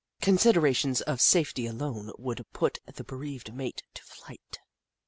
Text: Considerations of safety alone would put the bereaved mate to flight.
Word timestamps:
Considerations 0.19 1.01
of 1.01 1.21
safety 1.21 1.67
alone 1.67 2.11
would 2.17 2.43
put 2.53 2.79
the 2.91 3.03
bereaved 3.03 3.53
mate 3.53 3.83
to 3.93 4.01
flight. 4.03 4.57